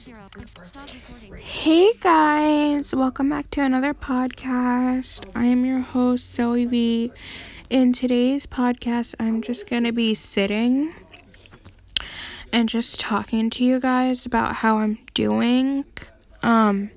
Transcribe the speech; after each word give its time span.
Zero. 0.00 0.20
Stop 0.62 0.88
recording. 0.92 1.34
Hey 1.42 1.92
guys, 2.00 2.94
welcome 2.94 3.30
back 3.30 3.50
to 3.52 3.62
another 3.62 3.94
podcast. 3.94 5.24
I 5.34 5.44
am 5.46 5.64
your 5.64 5.80
host, 5.80 6.34
Zoe 6.34 6.66
V. 6.66 7.12
In 7.70 7.92
today's 7.92 8.46
podcast, 8.46 9.14
I'm 9.18 9.42
just 9.42 9.68
gonna 9.70 9.92
be 9.92 10.14
sitting 10.14 10.92
and 12.52 12.68
just 12.68 13.00
talking 13.00 13.48
to 13.50 13.64
you 13.64 13.80
guys 13.80 14.26
about 14.26 14.56
how 14.56 14.78
I'm 14.78 14.98
doing. 15.14 15.84
Um, 16.42 16.90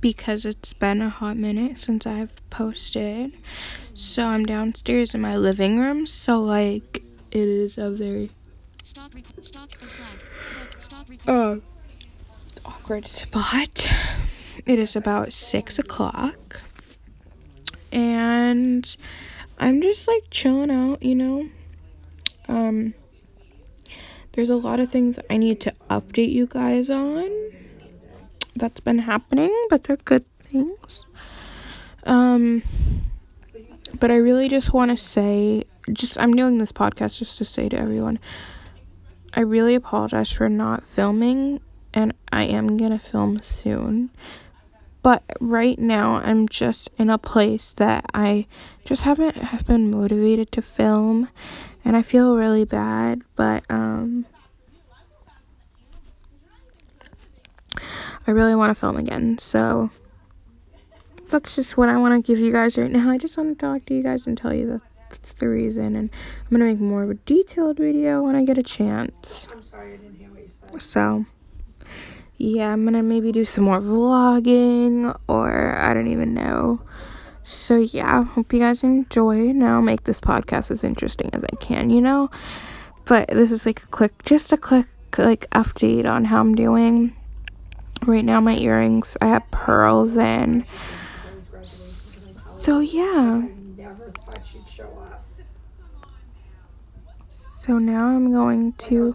because 0.00 0.46
it's 0.46 0.72
been 0.72 1.02
a 1.02 1.10
hot 1.10 1.36
minute 1.36 1.78
since 1.78 2.06
I've 2.06 2.32
posted. 2.48 3.32
So 3.94 4.26
I'm 4.26 4.46
downstairs 4.46 5.14
in 5.14 5.20
my 5.20 5.36
living 5.36 5.78
room, 5.78 6.06
so 6.06 6.40
like 6.40 7.02
it 7.30 7.48
is 7.48 7.76
a 7.76 7.90
very 7.90 8.30
Stop. 8.82 9.14
Rec- 9.14 9.24
stop 9.42 9.68
and 9.80 9.92
flag. 9.92 10.18
Look. 10.58 10.80
Stop 10.80 11.08
recording. 11.08 11.62
uh, 11.62 11.66
awkward 12.64 13.06
spot. 13.06 13.86
It 14.66 14.78
is 14.78 14.96
about 14.96 15.32
six 15.32 15.78
o'clock, 15.78 16.62
and 17.92 18.96
I'm 19.58 19.80
just 19.82 20.06
like 20.06 20.24
chilling 20.30 20.70
out, 20.70 21.02
you 21.02 21.14
know. 21.14 21.48
Um, 22.48 22.94
there's 24.32 24.50
a 24.50 24.56
lot 24.56 24.80
of 24.80 24.90
things 24.90 25.18
I 25.28 25.36
need 25.36 25.60
to 25.62 25.74
update 25.88 26.32
you 26.32 26.46
guys 26.46 26.90
on. 26.90 27.30
That's 28.56 28.80
been 28.80 29.00
happening, 29.00 29.54
but 29.70 29.84
they're 29.84 29.96
good 29.96 30.24
things. 30.36 31.06
Um, 32.04 32.62
but 33.98 34.10
I 34.10 34.16
really 34.16 34.48
just 34.48 34.72
want 34.72 34.90
to 34.90 34.96
say, 34.96 35.64
just 35.92 36.18
I'm 36.18 36.34
doing 36.34 36.58
this 36.58 36.72
podcast 36.72 37.18
just 37.18 37.38
to 37.38 37.44
say 37.44 37.68
to 37.68 37.78
everyone. 37.78 38.18
I 39.34 39.40
really 39.40 39.74
apologize 39.74 40.30
for 40.30 40.48
not 40.48 40.84
filming, 40.84 41.60
and 41.92 42.14
I 42.32 42.44
am 42.44 42.76
gonna 42.76 42.98
film 42.98 43.40
soon. 43.40 44.10
But 45.02 45.22
right 45.40 45.78
now, 45.78 46.16
I'm 46.16 46.46
just 46.46 46.90
in 46.98 47.08
a 47.08 47.16
place 47.16 47.72
that 47.74 48.04
I 48.12 48.46
just 48.84 49.04
haven't 49.04 49.34
have 49.36 49.66
been 49.66 49.90
motivated 49.90 50.52
to 50.52 50.62
film, 50.62 51.30
and 51.84 51.96
I 51.96 52.02
feel 52.02 52.36
really 52.36 52.64
bad. 52.64 53.22
But 53.34 53.64
um, 53.70 54.26
I 58.26 58.30
really 58.30 58.54
want 58.54 58.70
to 58.70 58.74
film 58.74 58.98
again, 58.98 59.38
so 59.38 59.90
that's 61.30 61.56
just 61.56 61.78
what 61.78 61.88
I 61.88 61.96
want 61.96 62.22
to 62.22 62.32
give 62.32 62.38
you 62.38 62.52
guys 62.52 62.76
right 62.76 62.90
now. 62.90 63.10
I 63.10 63.16
just 63.16 63.38
want 63.38 63.58
to 63.58 63.66
talk 63.66 63.86
to 63.86 63.94
you 63.94 64.02
guys 64.02 64.26
and 64.26 64.36
tell 64.36 64.52
you 64.52 64.66
that 64.66 64.80
that's 65.08 65.32
the 65.32 65.48
reason, 65.48 65.96
and 65.96 66.10
I'm 66.10 66.50
gonna 66.50 66.66
make 66.66 66.78
more 66.78 67.02
of 67.04 67.10
a 67.10 67.14
detailed 67.14 67.78
video 67.78 68.22
when 68.22 68.36
I 68.36 68.44
get 68.44 68.58
a 68.58 68.62
chance. 68.62 69.46
I'm 70.70 70.80
yeah, 72.40 72.72
I'm 72.72 72.84
gonna 72.84 73.02
maybe 73.02 73.32
do 73.32 73.44
some 73.44 73.64
more 73.64 73.80
vlogging, 73.80 75.14
or 75.28 75.76
I 75.76 75.92
don't 75.92 76.08
even 76.08 76.32
know. 76.32 76.80
So, 77.42 77.76
yeah, 77.76 78.24
hope 78.24 78.52
you 78.52 78.60
guys 78.60 78.82
enjoy. 78.82 79.52
Now, 79.52 79.76
I'll 79.76 79.82
make 79.82 80.04
this 80.04 80.20
podcast 80.20 80.70
as 80.70 80.82
interesting 80.82 81.30
as 81.34 81.44
I 81.44 81.54
can, 81.56 81.90
you 81.90 82.00
know? 82.00 82.30
But 83.04 83.28
this 83.28 83.52
is 83.52 83.66
like 83.66 83.82
a 83.82 83.86
quick, 83.88 84.24
just 84.24 84.52
a 84.52 84.56
quick, 84.56 84.86
like, 85.18 85.50
update 85.50 86.06
on 86.06 86.26
how 86.26 86.40
I'm 86.40 86.54
doing. 86.54 87.14
Right 88.06 88.24
now, 88.24 88.40
my 88.40 88.56
earrings, 88.56 89.16
I 89.20 89.26
have 89.26 89.50
pearls 89.50 90.16
in. 90.16 90.64
So, 91.62 92.80
yeah. 92.80 93.48
So 97.34 97.78
now 97.78 98.06
I'm 98.06 98.30
going 98.30 98.72
to 98.72 99.14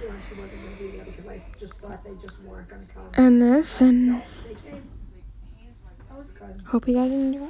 on 0.00 0.20
she 0.28 0.34
wasn't 0.40 0.62
gonna 0.64 0.76
be 0.76 0.96
there 0.96 1.04
because 1.04 1.26
I 1.26 1.42
just 1.58 1.74
thought 1.80 2.04
they 2.04 2.14
just 2.20 2.40
weren't 2.42 2.68
gonna 2.68 2.86
come. 2.92 3.08
end 3.14 3.42
this 3.42 3.80
and 3.80 4.14
They 4.44 4.54
came. 4.54 4.88
That 6.08 6.18
was 6.18 6.30
good. 6.30 6.62
hope 6.68 6.88
you 6.88 6.94
guys 6.94 7.10
enjoy. 7.12 7.48